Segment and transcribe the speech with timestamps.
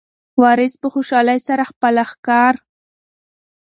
[0.41, 2.65] وارث په خوشحالۍ سره خپله ښکار راوړ.